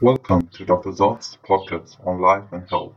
[0.00, 0.92] Welcome to Dr.
[0.92, 2.94] Zot's podcast on life and health.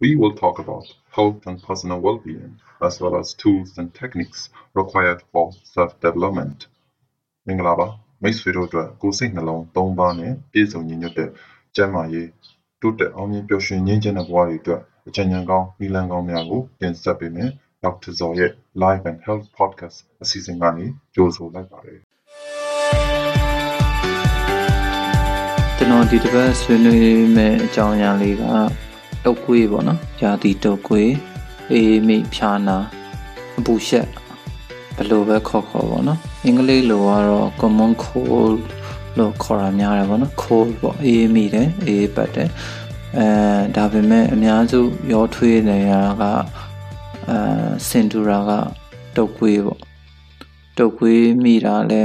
[0.00, 5.22] We will talk about health and personal well-being, as well as tools and techniques required
[5.32, 6.58] for self-development.
[7.46, 7.86] မင်္ဂလာပါ
[8.22, 11.30] မိတ်ဆွေတို့အတွက်ကိုယ်စိတ်နှလုံး၃ပါးနဲ့ပြည့်စုံညီညွတ်တဲ့
[11.74, 12.28] ကျန်းမာရေး
[12.80, 17.50] တိုးတက်အောင်မြင်ပျော်ရွှင်ငြိမ်းချမ်းတဲ့ဘဝတွေအတွက်အကြံဉာဏ်ကောင်းနည်းလမ်းကောင်းများကိုတင်ဆက်ပေးမယ်
[17.84, 18.12] Dr.
[18.18, 18.50] Zot ရဲ့
[18.82, 21.98] Life and Health Podcast အစီအစဉ်ကနေကြိုဆိုလိုက်ပါတယ်
[25.76, 28.44] ကျွန်တော်ဒီတစ်ပတ်ဆွေးနွေးမယ့်အကြောင်းအရာလေးက
[29.24, 31.10] တုတ်ကွေးပေါ့နော်။ယာတီတုတ်ကွေး
[31.72, 32.76] အေးမိဖြာနာ
[33.58, 34.06] အပူရှက်
[34.96, 38.60] ဘယ်လိုပဲခေါ်ခေါ်ပေါ့နော်။အင်္ဂလိပ်လိုကတော့ common cold
[39.18, 42.48] လို့ခေါ်တာများတယ်ပေါ့နော်။ cold ပေါ့အေးမိတယ်အေးပတ်တယ်။
[43.18, 43.26] အဲ
[43.76, 44.80] ဒါပေမဲ့အများစု
[45.12, 46.22] ရောထွေးနေတာက
[47.28, 47.38] အဲ
[47.88, 48.50] စင်တူရာက
[49.16, 49.80] တုတ်ကွေးပေါ့။
[50.78, 52.04] တုတ်ကွေးမိတာလဲ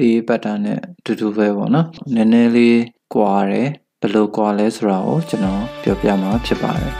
[0.00, 2.76] အေးပတ်တာနဲ့အတူတူပဲပေါ့နော်။နည်းနည်းလေး
[3.14, 3.68] ကွာတယ်
[4.00, 6.94] ဘယ်လိုကွာလဲဆိုတာကိုကျွန်တော်ပြောပြမှာဖြစ်ပါတယ်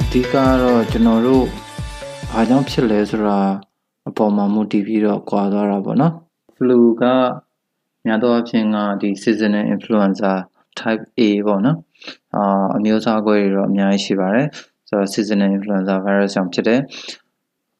[0.00, 1.46] အဓိကတော့ကျွန်တော်တို့
[2.32, 3.38] ဘာကြောင့်ဖြစ်လဲဆိုတာ
[4.08, 6.12] အပေါ်မှာမူတည်ပြီးတော့ကွာသွားတာပေါ့နော်
[6.56, 7.04] flu က
[8.06, 10.32] များသောအားဖြင့်ကဒီ seasonal influenza
[10.78, 11.78] type A ပေါ့နော်
[12.34, 14.48] အာအမျိုးအစားကွဲတွေတော့အများကြီးရှိပါတယ်
[14.92, 16.80] ဆိုတော့ seasonal influenza virus ကြောင့်ဖြစ်တယ်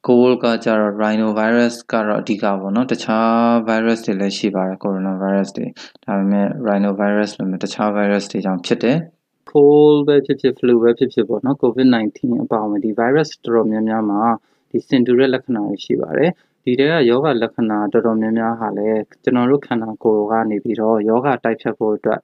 [0.07, 3.33] cold ကကြတော့ rhinovirus ကတော့အဓိကပေါ့နော်တခြား
[3.69, 5.67] virus တွေလည်းရှိပါတယ် coronavirus တွေ
[6.05, 8.97] ဒါပေမဲ့ rhinovirus လိုမျိုးတခြား virus တွေကြောင့်ဖြစ်တယ်
[9.51, 14.23] cold ပဲဖြစ်ဖြစ် flu ပဲဖြစ်ဖြစ်ပေါ့နော် covid-19 အပါအဝင်ဒီ virus တော်တော်များများမှာ
[14.71, 16.31] ဒီစင်တူတဲ့လက္ခဏာတွေရှိပါတယ်
[16.65, 22.21] ဒီတဲကယောဂလက္ခဏာတော်တော်များများဟာလည်းကျွန်တော်တို့ခန္ဓာကိုယ်ကနေပြီးတော့ယောဂတိုက်ဖြတ်ဖို့အတွက်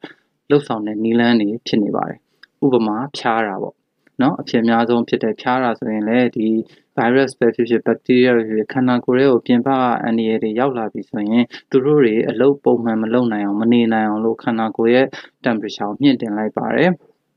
[0.50, 2.19] လှုပ်ဆောင်တဲ့နည်းလမ်းတွေဖြစ်နေပါတယ်
[2.64, 3.75] ဥပမာဖြားတာပေါ့
[4.22, 6.48] နော်အဖြစ်အများဆုံးဖြစ်တဲ့ဖြားတာဆိုရင်လည်းဒီ
[6.97, 9.69] virus ပဲဖြစ်ဖြစ် bacteria ပဲဖြစ်ဖြစ်ခန္ဓာကိုယ်ရဲ့ကိုပြင်ပ
[10.05, 15.06] အန္တရာယ်တွေရောက်လာပြီဆိုရင်သူတို့တွေအလုပ်ပုံမှန်မလုပ်နိုင်အောင်မနေနိုင်အောင်လို့ခန္ဓာကိုယ်ရဲ့
[15.45, 16.90] temperature ကိုမြင့်တင်လိုက်ပါတယ်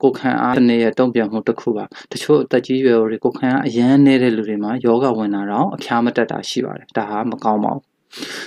[0.03, 7.83] ကိုခံအားတစ်နေ့ရဲ့တုံ့ပြန်မှုတစ်ခုပါတချို့အသက်ကြီးရွယ်တွေကိုခံအားအရန်နေတဲ့လူတွေမှာယောဂဝင်လာတော့အဖျားမတက်တာရှိပါတယ်ဒါဟာမကောင်းပါဘူး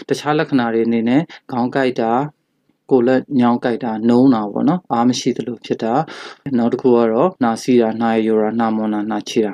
[0.09, 1.23] တခြားလက္ခဏာတွေအနေနဲ့
[1.53, 2.13] ခေါင်းကိုက်တာ
[2.95, 5.93] ကိုလက်ညောင်းကြိုက်တာနှုံးတာပေါ့နော်အားမရှိသလိုဖြစ်တာ
[6.59, 9.53] နောက်တစ်ခုကတော့နှာစီးတာနှာရည်တာနှာမွန်တာနှာချီတာ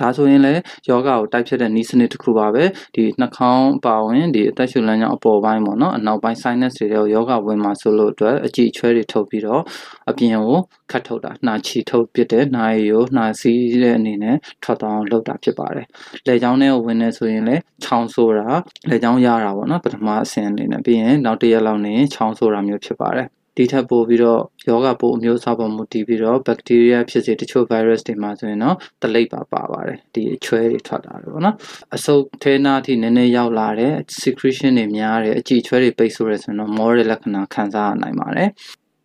[0.00, 2.64] ဒါဆိုရင်လည်းယောဂကိုတိုက်ဖြတ်တဲ့နည်းစနစ်တစ်ခုပါပဲ
[2.94, 9.62] ဒီနှာခေါင်းပါဝင်ဒီအသက်ရှူလမ်းကြောင်းအပေါ်ပိုင်းပေါ့နော်အနောက်ပိုင်း sinus တွေရောယောဂဝင်မှာဆိုလို့အတွက်အကြည့်ချွဲတွေထုတ်ပြီးတော့
[10.10, 10.58] အပြင်ကို
[10.90, 15.86] ခတ်ထုတ်တာနှာချီထုတ်ပစ်တဲ့နှာရည်ကိုနှာစီးတဲ့အနေနဲ့ထွက်သွားအောင်လုပ်တာဖြစ်ပါတယ်
[16.26, 18.48] လေချောင်းထဲကိုဝင်နေဆိုရင်လည်းချောင်းဆိုးတာ
[18.90, 31.56] လေချောင်းရတာပေါ့နော်ပထမအဆင့်အနေနဲ့ပြီးရင်နောက်တစ်ရက်လောက်နေချောင်းဆိုးတာမျိုးဖြစ်ပါတယ် ဒီထက်ပိုပြီးတော့ယောဂပိုးအမျိုးအစားပေါ်မူတည်ပြီးတော့ဘက်တီးရီးယားဖြစ်စေတချို့ virus တွေမှာဆိုရင်တော့တလိပ်ပါပါပါတယ်ဒီအချွဲတွေထွက်လာတယ်ပေါ့နော်
[31.94, 38.48] အဆုပ်ထဲနာအထိနည်းနည်းရောက်လာတဲ့ secretion တွေများတယ်အကြည့်ချွဲတွေပိတ်ဆို့ရဆိုရင်တော့ more တဲ့လက္ခဏာခံစားရနိုင်ပါတယ်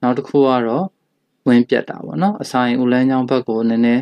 [0.02, 0.86] နောက်တစ်ခုကတော့
[1.48, 4.02] ဝင်းပြတ်တာပေါ့နော်အစာရင်ဦးလန်းချောင်းဘက်ကိုနည်းနည်း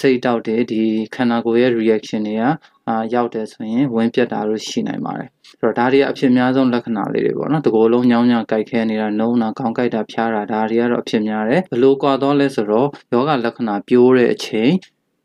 [0.00, 0.82] စိတ်တောက်တယ်ဒီ
[1.14, 2.44] ခန္ဓာကိုယ်ရဲ့ reaction တွေက
[2.88, 5.28] အာရောက်တယ်ဆိုရင်ဝင်းပြတ်တာလို့ရှိနိုင်ပါတယ်
[5.60, 14.70] ဆိုတော့ဒါတွေကအဖြစ်များဆုံးလက္ခဏာလေးတွေပေါ့နော်တကိုယ်လုံးညောင်းညောင်းကြိုက်ခဲနေတာနှုံးတာခေါင်းကြိုက်တာဖျားတာဒါတွေကတော့အဖြစ်များတယ်ဘလို့ကွာတော့လဲဆိုတော့ယောဂလက္ခဏာပြိုးတဲ့အချိန်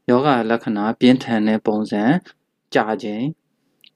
[0.09, 2.03] ယောဂလက္ခဏာပြင်းထန်တဲ့ပုံစံ
[2.75, 3.25] ကြာခြင်း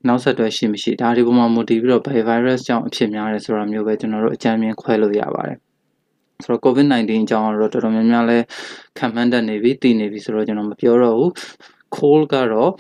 [0.08, 5.60] နောက်ဆက်တွဲရှိမရှိဒါဒီပုံမှာမူတည်ပြီးတော့ virus ကြောင့်အဖြစ်များတယ်ဆိုတာမျိုးပဲကျွန်တော်တို့အကြမ်းမြင်ခွဲလို့ရပါတယ်
[6.46, 8.38] ဆိုတော့ COVID-19 အကြောင်းတော့တော်တော်များများလဲ
[8.98, 11.32] ခံမှန်းတတ်နေပြီသိနေပြီဆိုတော့ကျွန်တော်မပြောတော့ဘူး
[11.96, 12.72] cold ကတော့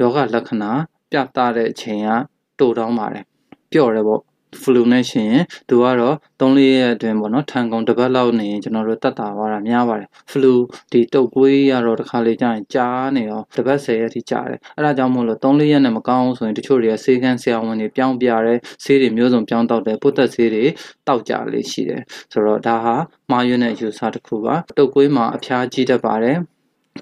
[0.00, 0.70] ယောဂလက္ခဏာ
[1.10, 2.10] ပြသတဲ့အချိန်က
[2.58, 3.24] တိုတောင်းပါတယ်
[3.72, 4.20] ပျော့တယ်ပေါ့
[4.62, 10.52] flu နဲ့ရှင်ရင်သူကတော့3-4ရက်အတွင်းပေါ့နော်ထန်ကုန်တစ်ပတ်လောက်နေရင်ကျွန်တော်တို့တက်တာသွားတာများပါတယ် flu
[10.92, 20.64] ဒီတုပ်ကွေးကတော့တစ်ခါလေကြာရင်ကြားနေရောတစ်ပတ်10ရက်ထိကြာတယ်အဲ့ဒါကြောင့်မို့လို့3-4ရက်နဲ့မကောင်းဆိုရင်တချို့တွေကဆေးကန်းဆရာဝန်တွေပြောင်းပြတယ်ဆေးတွေမျိုးစုံပြောင်းတောက်တယ်ပုတ်သက်ဆေးတွေ
[21.08, 22.02] တောက်ကြလေးရှိတယ်
[22.32, 22.96] ဆိုတော့ဒါဟာ
[23.30, 26.38] မှားယွင်းတဲ့ယူဆတစ်ခုပါတုပ်ကွေးမှာအဖျားကြီးတတ်ပါတယ်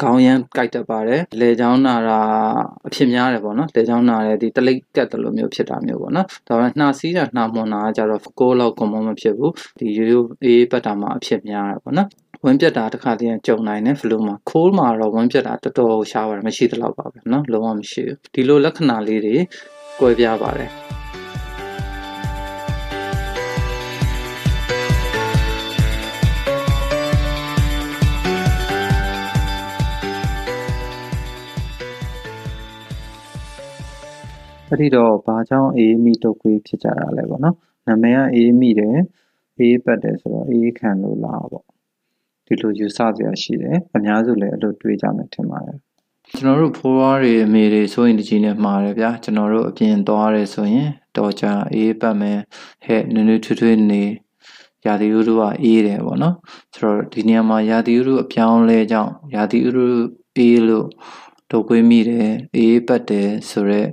[0.01, 2.19] ခေါင်းရမ်းကြိုက်တတ်ပါတယ်လေချောင်းနာတာ
[2.87, 12.09] အဖြစ်များတယ်ပေါ့နော်လေချောင်းနာတဲ့ဒီတလိပ်ကတ်တယ်လို့မျိုးဖြစ်တာမျိုးပေါ့နော်ဒါပေမဲ့နှာစီးတာနှာမွန်တာကကြတော့ကိုးလောက် common မဖြစ်ဘူးဒီရိုးရိုးအေးပတ်တာမှာအဖြစ်များတယ်ပေါ့နော်
[12.45, 19.35] ဝင်းပြတ်တာတစ်ခါတည်းကြုံနိုင်တယ် flu မှာ cold မှာတော့ဝင်းပြတ်တာတော်တော်ရှားပါတယ်မရှိသလောက်ပါပဲเนาะလုံးဝမရှိဘူးဒီလိုလက္ခဏာလေးတွေ
[19.99, 20.69] ကွဲပြားပါတယ်
[34.74, 37.56] အဲ့ဒီတော့ဘာကြောင့်အေးမိတုတ်ခွေးဖြစ်ကြတာလဲပေါ့နော်
[37.86, 38.98] နာမည်ကအေးမိတယ်
[39.58, 41.66] အေးပတ်တယ်ဆိုတော့အေးခံလို့လားပေါ့
[42.46, 45.78] ဒီလိုယူဆစရာရှိတယ်အများစုလည်းအဲ့လိုတွေးကြမယ်ထင်ပါတယ်
[46.30, 52.38] ကျွန်တော်တို့ဖိုးဝါးတွေအမေတွေဆိုရင်တကြီးနဲ့မှားတယ်ဗျာကျွန်တော်တို့အပြင်သွားရဲဆိုရင်တော့ကြာအေးပတ်မယ်
[52.84, 54.02] ဟဲ့နည်းနည်းထွေးထွေးနေ
[54.86, 56.34] ရာသီဥတုကအေးတယ်ပေါ့နော်
[56.74, 59.84] ဆိုတော့ဒီနေရာမှာရာသီဥတုအပြောင်းလဲကြောင့်ရာသီဥတု
[60.36, 60.86] အေးလို့
[61.50, 63.88] တုပ်ကွေးမိတယ်အေးပတ်တယ်ဆိုတော့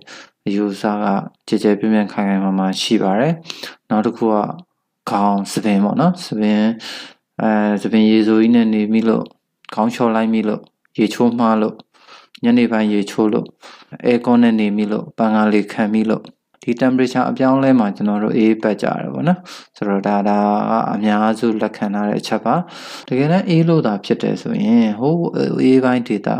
[0.47, 1.05] အယူဆက
[1.47, 3.33] ကြည်ကြဲပြင်းပြင်းခိုင်ခိုင်မာမာရှိပါတယ်
[3.89, 4.35] နောက်တစ်ခုက
[5.09, 6.61] ခေါင်းစပင်ပေါ့နော်စပင်
[7.41, 7.51] အဲ
[7.83, 9.25] စပင်ရေဆိုကြီးနဲ့နေပြီလို့
[9.73, 10.61] ခေါင်းလျှော်လိုက်ပြီလို့
[10.99, 11.75] ရေချိုးမှားလို့
[12.43, 13.45] ညနေပိုင်းရေချိုးလို့
[14.05, 16.23] အဲကွန်နဲ့နေပြီလို့ပန်းကားလေးခံပြီလို့
[16.63, 19.39] ဒီ temperature အပြောင်းလဲမှာကျွန်တော်တို့အေးပတ်ကြရတယ်ပေါ့နော်
[19.75, 20.37] ဆိုတော့ဒါဒါ
[20.71, 22.55] ကအများစုလက်ခံထားတဲ့အချက်ပါ
[23.07, 25.15] တကယ်လည်းအေးလို့သာဖြစ်တယ်ဆိုရင်ဟို
[25.61, 26.35] အေးပိုင်းဒေတာ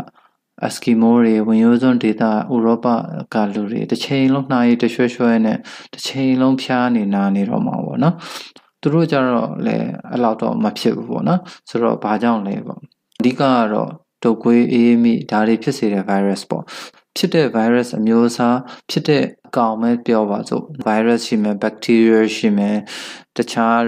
[0.66, 2.30] အစကီမိုတွေဝင်ရိုးစွန်းဒေသဥ
[2.64, 2.86] ရောပ
[3.34, 5.58] ကလူတွေတစ်ချိန်လုံးနှာရည်တရွှဲရွှဲနဲ့
[5.92, 8.14] တစ်ချိန်လုံးဖျားနေနာနေတော့မှာပေါ့နော်
[8.80, 12.80] သူတို့ကြတော့လည်းအဲ့လောက်တော့မဖြစ်ဘူးပေါ့နော်ဆိုတော့ဘာကြောင့်လဲပေါ့
[13.18, 13.42] အဓိကက
[13.72, 13.90] တော့
[14.22, 16.64] တုပ်ကွေးအေးမိဒါတွေဖြစ်စေတဲ့ virus ပေါ့
[17.16, 18.58] ဖြစ်တဲ့ virus အမျိုးအစား
[18.90, 22.78] ဖြစ်တဲ့အကောင်ပဲပြောပါစို့ virus ရှိမယ် bacteria ရှိမယ်
[23.36, 23.80] တခြား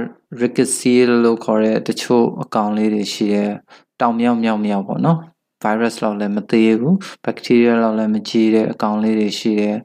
[0.43, 3.53] rickettsial လို့ခေါ်တဲ့တချို့အကောင်လေးတွေရှိတယ်
[4.00, 5.19] တောင်မြောက်မြောက်မြောက်ပေါ့နော်
[5.64, 6.94] virus လောက်လည်းမသေးဘူး
[7.25, 9.76] bacteria လောက်လည်းမကြီးတဲ့အကောင်လေးတွေရှိတယ်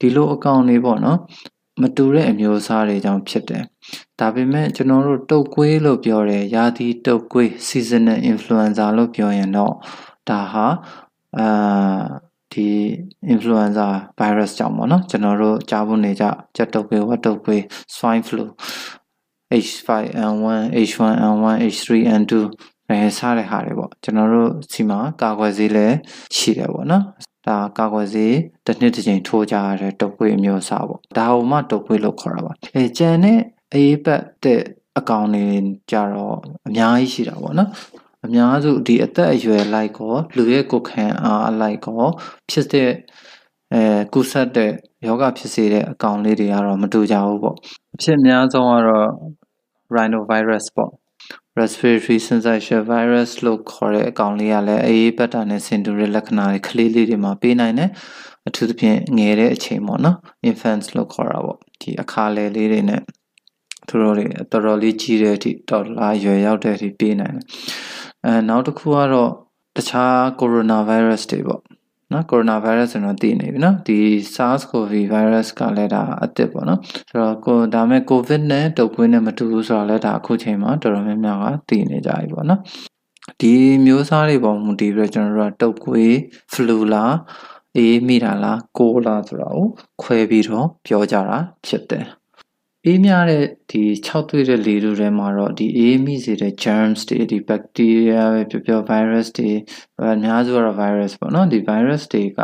[0.00, 1.18] ဒီလိုအကောင်တွေပေါ့နော်
[1.82, 3.64] မတူတဲ့အမျိုးအစားတွေကြောင့်ဖြစ်တယ်
[4.20, 9.74] ဒါပေမဲ့ကျွန်တော်တို့တုပ်ကွေးလို့ပြောတယ်ရာသီတုပ်ကွေး seasonal influenza လို့ပြောရင်တော့
[10.28, 10.66] ဒါဟာ
[11.38, 12.02] အာ
[12.52, 12.68] ဒီ
[13.34, 13.86] influenza
[14.18, 16.24] virus ကြောင့်ပေါ့နော်ကျွန်တော်တို့ကြားဖို့နေကြ
[16.56, 17.62] ကြက်တုပ်ကွေးဝက်တုပ်ကွေး
[17.94, 18.44] swine flu
[19.64, 22.32] H5N1 H1N1 H3N2
[22.90, 25.96] အဲစားတဲ့ဟာတွေပေါ့ကျွန်တော်တို့စီမှာကာကွယ်ဆေးလည်း
[26.36, 27.04] ရှိတယ်ပေါ့နော်
[27.46, 28.34] ဒါကာကွယ်ဆေး
[28.66, 33.38] တစ်နှစ်တစ်ချိန်ထိုးကြရတဲ့တုပ်ကွေးမျိုးစားပေါ့ဒါဟိုမှတုပ်ကွေးလို့ခေါ်တာပါအဲကြံတဲ့
[33.74, 34.60] အေးပတ်တဲ့
[34.98, 35.46] အကောင်တွေ
[35.90, 36.36] ကြတော့
[36.68, 37.70] အများကြီးရှိတာပေါ့နော်
[38.26, 42.02] အများစုဒီအသက်အရွယ်လိုက်ကောလူရဲ့ကိုယ်ခံအားအလိုက်ကော
[42.50, 42.90] ဖြစ်တဲ့
[43.72, 43.82] အဲ
[44.14, 44.70] ကုဆက်တဲ့
[45.06, 47.56] ယောဂဖြစ်စေတဲ့အကောင်လေးတွေကတော့မတူကြဘူးပေါ့
[47.94, 49.08] အဖြစ်အများဆုံးကတော့
[49.94, 50.90] rhinovirus ပေါ့
[51.58, 57.90] respiratory syncytial virus လို့ခေါ်တဲ့အကောင်လေးကလည်းအေးပတ်တာနဲ့ဆင်တူတဲ့လက္ခဏာတွေကလေးလေးတွေမှာပေးနိုင်တယ်
[58.48, 60.16] အထူးသဖြင့်ငယ်တဲ့အချိန်ပေါ့နော်
[60.48, 63.02] infants လို့ခေါ်တာပေါ့ဒီအခါလယ်လေးတွေနဲ့
[63.88, 67.46] သူတို့တွေတော်တော်လေးကြီးတဲ့အထိတော်လာရွယ်ရောက်တဲ့အထိပေးနိုင်တယ်
[68.24, 69.30] အဲနောက်တစ်ခုကတော့
[69.76, 71.62] တခြား coronavirus တွေပေါ့
[72.12, 73.98] နော်ကိုရိုနာဗိုင်းရပ်စ်ဆိုတော့သိနေပြီနော်ဒီ
[74.34, 76.80] SARS-CoV virus ကလည်းဒါအသစ်ပေါ့နော်
[77.10, 82.60] ဆိုတော့ကိုဒါမဲ့ COVID နဲ့တုပ်ကွေးနဲ့မတူဘူးဆိုတော့လည်းဒါအခုချိန်မှာတော်တော်များများကသိနေကြပြီပေါ့နော်
[83.40, 83.54] ဒီ
[83.84, 86.12] မျိုးစားတွေပေါ်မူတည်ပြီးတော့ကျွန်တော်တို့ကတုပ်ကွေး
[86.52, 87.14] flu လား
[87.76, 89.66] အေးမိတာလားကိုလားဆိုတော့
[90.02, 92.04] ခွဲပြီးတော့ပြောကြတာဖြစ်တယ်
[92.88, 99.50] အေးများတဲ့ဒီ6သွေးတဲ့လေထုထဲမှာတော့ဒီအေးမိစေတဲ့ germs တွေဒီ bacteria ပဲပြောပြော virus တွေ
[100.12, 102.40] အများစုကတော့ virus ပေါ့နော်ဒီ virus တွေက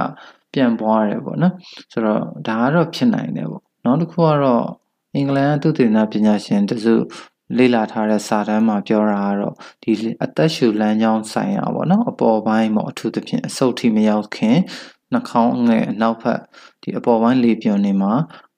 [0.53, 1.55] ပြန့်ပွားတယ်ပေါ့နော်
[1.93, 4.65] ဆိုတော့ဒါကတော့ဖြစ်နိုင်တယ်ပေါ့နောက်တစ်ခုကတော့
[5.15, 6.95] အင်္ဂလန်သုတေသနပညာရှင်တစု
[7.59, 9.93] လေ့လာထားတဲ့စာတမ်းမှာပြောတာကတော့ဒီ
[10.25, 14.59] အသက်ရှူလမ်းကြောင်းဆိုင်ရာပေါ့နော်အပေါ်ပိုင်းပေါ့အထူးသဖြင့်အဆုတ်ထိမရောက်ခင်
[15.13, 16.41] နှာခေါင်းငယ်အနောက်ဘက်
[16.83, 18.13] ဒီအပေါ်ပိုင်းလေပြွန်တွေမှာ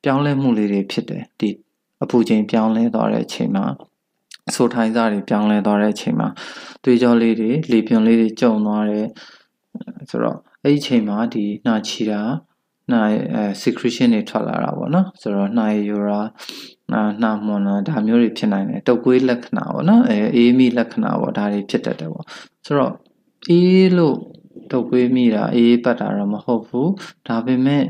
[0.05, 1.49] ပြောင်းလဲမှုလေးတွေဖြစ်တယ်ဒီ
[2.05, 3.65] အပူချိန်ပြောင်းလဲသွားတဲ့အချိန်မှာ
[4.55, 6.29] ဆိုထိုင်းစားတွေပြောင်းလဲသွားတဲ့အချိန်မှာ
[6.85, 9.07] သွေးကြောလေးတွေလေပြွန်လေးတွေကျုံသွားတယ်
[10.11, 12.21] ဆိုတော့အဲ့ဒီအချိန်မှာဒီနှာချီတာ
[12.91, 13.01] နှာ
[13.35, 16.21] အဲ secretion တွေထွက်လာတာပေါ့နော်ဆိုတော့နှာရည်ယူတာ
[16.93, 22.25] နှာနှာမွန်တာဒါမျိုးတွေဖြစ်နိုင်တယ်တုပ်ကွေးလက္ခဏာပေါ့နော်အဲအေးမိလက္ခဏာပေါ့ဒါတွေဖြစ်တတ်တယ်ပေါ့
[22.67, 22.95] ဆိုတော့
[23.51, 24.17] အေးလို့
[24.73, 26.91] တုပ်ကွေးမိတာအေးပတ်တာတော့မဟုတ်ဘူး
[27.29, 27.85] ဒါပေမဲ့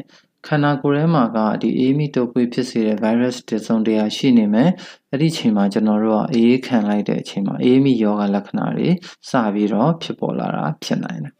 [0.46, 4.70] ခန္ဓာကိုယ်ထဲမှာကဒီအေးမိတုပ်ကွေးဖြစ်စေတဲ့ virus တစုံတရာရှိနေမယ်
[5.10, 8.88] အဲ့ဒီအချိန်မှာကျွန်တော်တို့ကအေးခံလိုက်တဲ့အချိန်မှာအေးမိယောဂလက္ခဏာတွေ
[9.30, 11.34] စပြီးတော့ဖြစ်ပေါ်လာတာဖြစ်နိုင်တယ်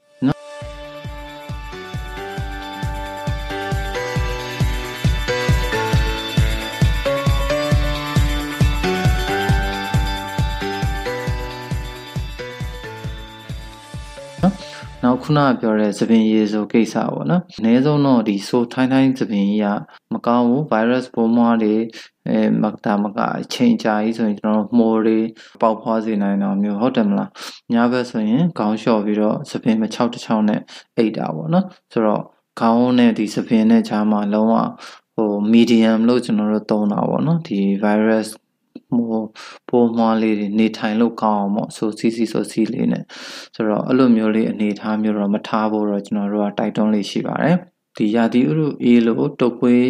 [15.25, 19.67] ခုနကပြောတဲ့သပင်ရည်ဆိုကိစ္စပေါ့နော်အနည်းဆုံးတော့ဒီဆိုထိုင်းထိုင်းသပင်ကြီးက
[20.13, 21.75] မကောင်းဘူး virus ပိုးမွားတွေ
[22.29, 25.19] အဲမကတာမကအချိန်ကြာကြီးဆိုရင်ကျွန်တော်မိုးတွေ
[25.61, 27.31] ပေါက်ဖွားစေနိုင်တော့မျိုးဟုတ်တယ်မလား
[27.73, 30.61] ညဘက်ဆိုရင်ခေါင်းလျှော့ပြီးတော့သပင်မချောက်တစ်ချောင်းနဲ့
[30.97, 32.23] အိတ်တာပေါ့နော်ဆိုတော့
[32.61, 34.55] ခေါင်းနဲ့ဒီသပင်နဲ့ခြားမှာလုံးဝ
[35.17, 38.29] ဟို medium လို့ကျွန်တော်တို့သုံးတာပေါ့နော်ဒီ virus
[39.09, 39.23] ဟို
[39.69, 43.05] ပိုးမွားလေးတွေနေထိုင်လို့ကောင်းအောင်ပေါ့ဆိုစီစီဆိုစီလေးနဲ့
[43.55, 47.57] ဆိုတော့အဲ့လိုမျိုးလေးအနေထားမျိုးတော့မထားဖို့တော့ကျွန်တော်တို့ကတိုက်တွန်းလေးရှိပါတယ်
[47.97, 49.87] ဒီရာသီဥတုအေးလို့တုပ်ကွေး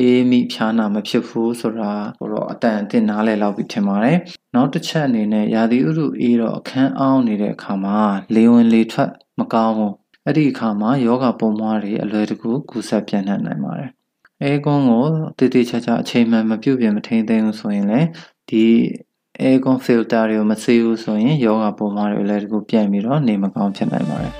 [0.00, 1.92] အေးမိဖြားနာမဖြစ်ဘူးဆိုတာ
[2.32, 4.18] တော့အတန်အသင့်နားလည်လောက်ပြီထင်ပါတယ်
[4.54, 7.98] နောက်တစ်ချက်အနေနဲ့ရာသီဥတုအေးတော့အခန်းအောင်းနေတဲ့အခါမှာ
[8.34, 13.90] လေဝင်လေထွက်မကောင်းဘူးအဲ့ဒီအခါမှာယောဂပုံမွားတွေအလွယ်တကူကူးဆက်ပြန့်နှံ့နိုင်ပါတယ်
[14.42, 15.04] အဲကွန်ကို
[15.38, 18.08] တည်တည်ချာချာအချိန်မှန်မပြုတ်ပြမထိန်သိမ်းဘူးဆိုရင်လည်း
[18.50, 18.66] ဒီ
[19.46, 24.34] aircon filter တွေကိုမဆေးဘူးဆိုရင်ယောဂပုံမွားတွေလည်းတကူပြန့်ပြီးတော့နေမကောင်းဖြစ်နိုင်ပါတယ်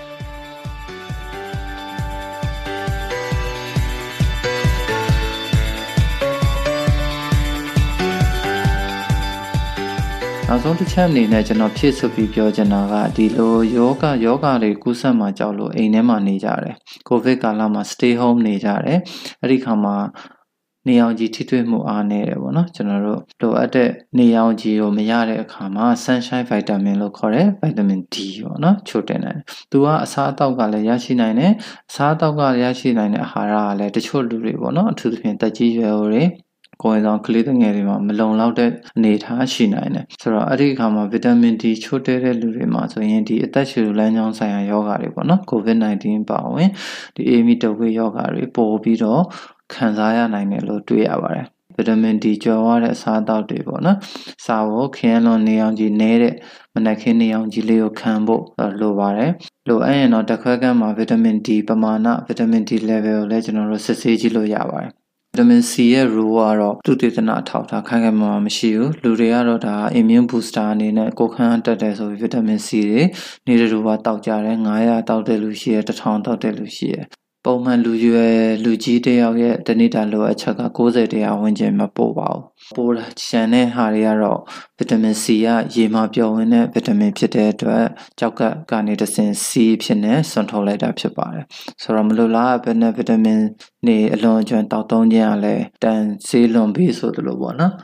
[10.53, 16.75] နောက်ဆုံးတစ်ချက်အနေနဲ့ကျွန်တော်ဖြည့်ဆွပြီးပြောချင်တာကဒီလိုယောဂယောဂတွေကူးစက်မှာကြောက်လို့အိမ်ထဲမှာနေကြတယ်
[17.09, 18.99] ကိုဗစ်ကာလမှာ stay home နေကြတယ်
[19.41, 19.97] အဲ့ဒီခါမှာ
[20.91, 29.37] နေအောင်ကြီးထိတွေ့မှုအားနေတယ်ပေါ့နော်ကျွန်တော်တို့လိုအပ်တဲ့နေအောင်ကြီးကိုမရတဲ့အခါမှာ sunshine vitamin လို့ခေါ်တဲ့ vitamin D ပေါ့နော်ချို့တင်တယ်
[29.71, 31.53] သူကအစားအသောက်ကလည်းရရှိနိုင်တယ်
[31.91, 36.25] အစားအသောက်ကရရှိနိုင်တဲ့အာဟာရကလည်းတချို့လူတွေပေါ့နော်အထူးသဖြင့်တက်ကြီးရွယ်တွေ
[36.83, 46.69] ကိုယ်ဆောင်ကလေးငယ်တွေမှာမလုံလောက်တဲ့အနေအထားရှိနိုင်တယ်ဆိုတော့အဲ့ဒီအခါမှာဗီတာမင် D ချို့တဲ့တဲ့လူတွေမှာဆိုရင်ဒီအသက်ရှူလမ်းကြောင်းဆိုင်ရာယောဂါတွေပေါ့နော် COVID-19 ပါဝင်
[47.15, 49.23] ဒီအေမီတုပ်ဝေးယောဂါတွေပို့ပြီးတော့
[49.75, 51.47] ခံစားရနိုင်တယ်လို့တွေ့ရပါတယ်
[51.77, 53.99] ဗီတာမင် D ကျော်ရတဲ့အစားအသောက်တွေပေါ့နော်။
[54.45, 56.35] စာဖို့ခင်းလွန်နေအောင်ကြီးနေတဲ့
[56.75, 58.43] မနက်ခင်းနေအောင်ကြီးလေးကိုခံဖို့
[58.81, 59.31] လိုပါတယ်။
[59.69, 64.91] လိုအပ်ရင်တော့တစ်ခွက်ကမှာဗီတာမင် D ပမာဏဗီတာမင် D level ကိုလည်းကျွန်တော်တို့စစ်ဆေးကြည့်လို့ရပါတယ်
[65.33, 73.03] ဗီတာမင် C ရဲ့ role ကတော့သူတည်တနာအထောက်ထားခိုင်ခိုင်မာမာမရှိဘူးလူတွေကတော့ဒါ immune booster အနေနဲ့ကိုခန်းတက်တယ်ဆိုပြီးဗီတာမင် C တွေ
[73.47, 77.07] နေတဲ့လူကတောက်ကြတယ်900တောက်တဲ့လူရှိတယ်1000တောက်တဲ့လူရှိတယ်
[77.45, 84.41] ပုံမှန်လူရွယ်လူကြီးတယောက်ရဲ့တနေ့တာလိုအပ်ချက်က60တရားဝန်းကျင်မပို့ပါဘူးပိုးချန်တဲ့ဟာတွေကတော့
[84.79, 87.85] ဗီတာမင် C ကရေမပျော်ဝင်တဲ့ဗီတာမင်ဖြစ်တဲ့အတွက်
[88.19, 89.49] ကြောက်ကကနေတဆင် C
[89.83, 91.45] ဖြစ်နေစွန့်ထုတ်လိုက်တာဖြစ်ပါတယ်
[91.83, 93.41] ဆိုတော့မလိုလားဘယ်နဲ့ဗီတာမင်
[93.87, 97.75] နေအလွန်အကျွံတောက်သုံးခြင်းကလည်းတန်ဆေးလွန်ပြီးဆိုသလိုပေါ့နော်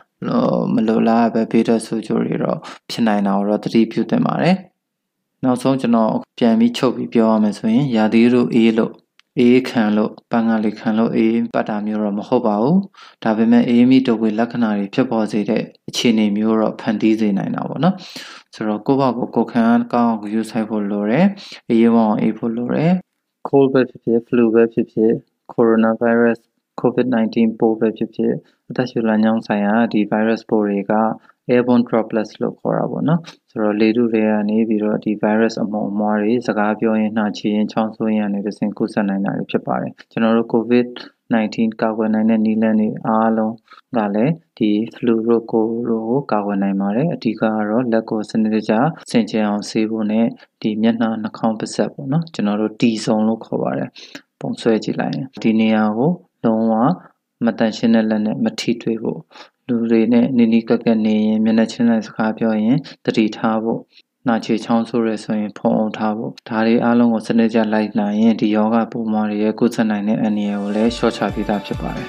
[0.74, 2.58] မလိုလားပဲဘေးတက်ဆိုကြတွေတော့
[2.90, 4.56] ဖြစ်နိုင်တာတော့သတိပြုသင့်ပါတယ်
[5.44, 8.92] နောက်ဆုံးကျွန်တော်ပြန်ပြီးချုပ်ပြီးပြောရမယ်ဆိုရင်ရာသီတို့အေးလို့
[9.38, 12.80] အေးခံလို့ပန်းကလေးခံလို့အေးပတ်တာမျိုးတော့မဟုတ်ပါဘူး
[13.24, 17.94] ဒါပေမဲ့အေးမိတုပ်ဝေလက္ခဏာတွေဖြစ်ပေါ်စေတဲ့အခြေအနေမျိုးတော့ဖန်တီးစေနိုင်တာပေါ့နော်
[18.54, 21.26] ဆိုတော့ကိုယ့်ဘာကိုကိုယ်ခံကောင်းအောင်ယူဆိုင်ဖို့လိုတယ်
[21.70, 22.92] အေးဝအောင်အေးဖို့လိုတယ်
[23.48, 25.12] cold ပဲဖြစ်ဖြစ် flu ပဲဖြစ်ဖြစ်
[25.54, 26.38] coronavirus
[26.80, 28.32] covid-19 ပိုးပဲဖြစ်ဖြစ်
[28.68, 30.92] အသက်ရှူလမ်းကြောင်းဆိုင်ရာဒီ virus ပိုးတွေက
[31.52, 40.88] airborne droplets လို့ခေါ်တာပေါ့နော်ဆိုတော့လေထုတွေကနေပြီးတော့ဒီ virus အမုံအမွှားတွေစကားပြောရင်နှာချေရင်ချောင်းဆိုးရင်ကနေတဆင့်ကူးစက်နိုင်တာဖြစ်ပါတယ်ကျွန်တော်တို့ covid
[41.34, 43.54] 19ကာကွယ်နိုင်တဲ့နည်းလမ်းတွေအားလုံး
[43.96, 48.72] ကလည်းဒီ flu တို့ကိုတို့ကိုကာကွယ်နိုင်ပါတယ်အဓိကကတော့လက်ကိုစနစ်တကျ
[49.10, 50.26] ဆင်ခြင်အောင်ဆေးဖို့နဲ့
[50.62, 53.90] ဒီမျက်နှာနှာခေါင်းပါးစပ်ပေါ့နော်ကျွန်တော်တို့တီဆုံလို့ခေါ်ပါတယ်
[54.40, 56.10] ပုံဆွဲကြည့်လိုက်ရင်ဒီနေရာကို
[56.44, 56.74] လုံးဝ
[57.44, 59.20] မတန်ရှင်းတဲ့လက်နဲ့မထိတွေ့ဖို့
[59.70, 63.80] လူတွေနဲ့နီးနီးကပ်ကပ်နေရင်မျက်နှာချင်းလိုက်စကားပြောရင်တတိထားဖို့
[64.28, 72.08] နာချေချောင်းဆိုးရဲဆိုရင်ဖုံအောင်ထားဖို့ဒါတွေအားလုံးကိုစနစ်ကျလိုက်နိုင်ရင်ဒီယောဂပုံမှန်တွေရဲ့ကုသနိုင်တဲ့အန္တရာယ်ကိုလည်းရှော့ချပေးတာဖြစ်ပါတယ်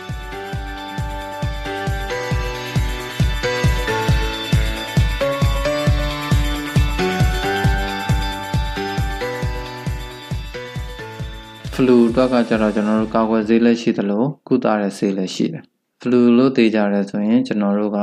[11.74, 15.66] ဖလူအတွက်ကကျတော့ကျွန်တော်တို့ကာကွယ်ဆေးလည်းရှိသလိုကုသတဲ့ဆေးလည်းရှိတယ်
[16.02, 18.00] ဖလူလို့သိကြတယ်ဆိုရင်ကျွန်တော်တို့က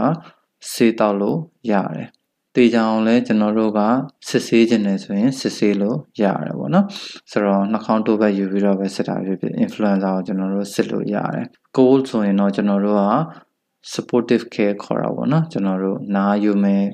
[0.72, 1.38] ဆေးတောက်လို့
[1.70, 2.08] ရတယ်
[2.56, 3.80] တေချာအောင်လဲကျွန်တော်တို့က
[4.28, 6.86] စစ်ဆေးခြင်းနဲ့ဆိုရင်စစ်ဆေးလို့ရတယ်ပေါ့နော်
[7.30, 11.46] ဆိုတော့နှာခေါင်းတိုးဘက်ယူပြီးတော့ပဲစစ်တာဖြစ်ဖြစ် influenza ကိုကျွန်တော်တို့စစ်လို့ရတယ်
[11.76, 13.04] cold ဆိုရင်တော့ကျွန်တော်တို့က
[13.92, 16.84] supportive care ခေါ်တာပေါ့နော်ကျွန်တော်တို့နားယူမယ်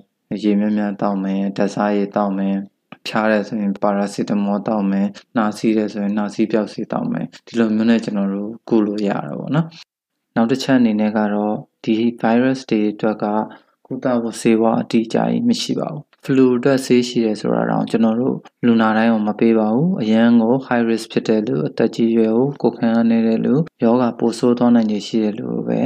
[0.44, 2.56] ရေမြမြတောက်မယ်ဓာတ်စားရည်တောက်မယ်
[3.06, 9.66] ဖြားတယ်ဆိုရင်ပါရာစီတမောတောက်မယ်နှာစီးတယ်ဆိုရင်နှာစီးပြောက်စီတောက်မယ်ဒီလိုမျိုးနဲ့ကျွန်တော်တို့ကုလို့ရတာပေါ့နော်
[10.40, 11.54] နောက်တစ်ချက်အနေနဲ့ကတော့
[11.84, 13.24] ဒီ virus တွေအတွက်က
[13.86, 25.80] ကုသဖို့ဆေးဝါးအတိအကျကြီးမရှိပါဘူးဖလူအတွက်ဆေးရှိတယ်ဆိုတာတော့ကျွန်တော်တို့လူနာတိုင်းကိုမပေးပါဘူးအရန်ကို high risk ဖြစ်တဲ့လူအသက်ကြီးရွယ်ကိုကိုခံရနေတဲ့လူယောဂပိုဆိုးသွားနိုင်ခြေရှိတဲ့လူပဲ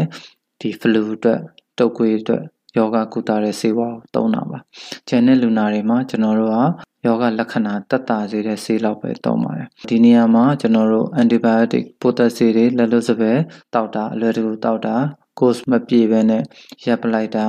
[0.61, 1.41] ဒီဖလူအတွက်
[1.79, 2.45] တုပ်ကွေးအတွက်
[2.77, 4.59] ယောဂကုသတဲ့ဆေးဝါးကိုသုံးတာပါ။
[5.09, 6.59] ကျန်တဲ့လူနာတွေမှာကျွန်တော်တို့က
[7.07, 13.39] ယောဂလက္ခဏာတက်တာစေတဲ့ဆေးလောက်ပဲသုံးပါတယ်။ဒီနေရာမှာကျွန်တော်တို့ antibiotic ပိုးသက်ဆေးတွေလက်လွတ်စပယ်
[13.75, 14.97] တောက်တာအလွယ်တကူတောက်တာ
[15.39, 16.43] course မပြည့်ဘဲနဲ့
[16.87, 17.47] ရပ်ပလိုက်တာ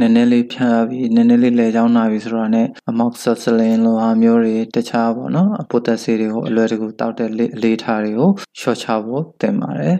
[0.00, 7.30] နည်းနည်းလေးဖြန်းပြီးနည်းနည်းလေးလဲချောင်းနာပြီးဆိုတော့ ਨੇ အမောက်ဆက်စလင်လိုဟာမျိုးတွေတခြားပေါ့နော်အပိုတက်ဆေးတွေကိုအလွယ်တကူတောက်တဲ့
[7.62, 8.30] လေးထားတွေကို
[8.60, 9.96] ရှော့ချဖို့တင်ပါတယ်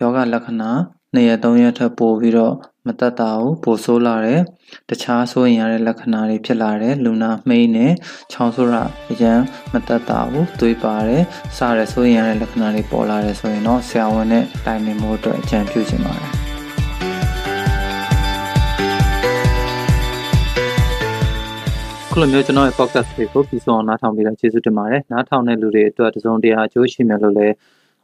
[0.00, 0.70] ယောဂလက္ခဏာ
[1.14, 2.54] 2ရက်3ရက်ထပ်ပို့ပြီးတော့
[2.86, 4.40] မတက်တာကိုပိုဆိုးလာတယ်
[4.88, 7.86] တခြားဆိုရင်ရတဲ့လက္ခဏာတွေဖြစ်လာတယ်လူနာမှိန်းနေ
[8.32, 9.40] ချောင်းဆိုးတာအရန်
[9.72, 11.22] မတက်တာကိုသွေးပါတယ်
[11.56, 16.30] စားရဆိုရင်ရတဲ့လက္ခဏာတွေပေါ်လာတယ်ဆိုရင်တော့ဆရာဝန်နဲ့တိုင်ပင်ဖို့အတွက်အကြံပြုချင်ပါတယ်
[22.10, 27.54] ခုလိုမျိုးကျွန်တော်ရဲ့ podcast တွေကိုပြီးဆုံးအောင်နားထောင်ပြီးတော့ကျေးဇူးတင်ပါတယ်နားထောင်တဲ့လူတွေအတွက်တစုံတရာအကျိုးရှိမယ်လို့လည်း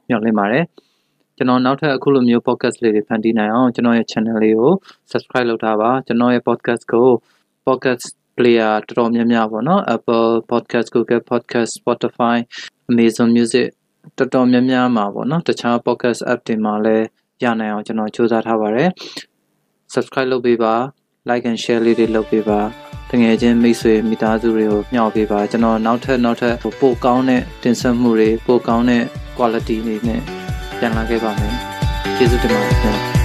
[0.09, 0.65] မျှော်လင့်ပါတယ်
[1.37, 4.73] ကျွန်တော်နောက်ထပ်အခုလိုမျိုး podcast လေးတွေဖန်တီးနိုင်အောင်ကျွန်တော်ရဲ့ channel လေးကို
[5.11, 7.09] subscribe လုပ်ထားပါကျွန်တော်ရဲ့ podcast ကို
[7.67, 8.05] podcast
[8.37, 12.37] player တော်တော်များများပေါ့နော် Apple Podcast Google Podcast Spotify
[12.91, 13.67] Amazon Music
[14.17, 17.05] တော်တော်များများမှာပေါ့နော်တခြား podcast app တွေမှာလည်း
[17.43, 18.89] ရနိုင်အောင်ကျွန်တော်စူးစမ်းထားပါတယ်
[19.95, 20.75] subscribe လုပ်ပေးပါ
[21.29, 22.61] like and share လေးတွေလုပ်ပေးပါ
[23.11, 29.03] တကယ်ချင်းမိတ်ဆွေမိသားစုတွေကိုမျှော်ပေးပါကျွန်တော်နောက်ထပ်နောက်ထပ်ပိုကောင်းတဲ့တင်ဆက်မှုတွေပိုကောင်းတဲ့
[29.37, 30.46] quality တွေနဲ့
[30.79, 31.55] ပြန်လာခဲ့ပါမယ်
[32.17, 33.16] ကျေးဇူးတင်ပါတယ်ခင်ဗျာ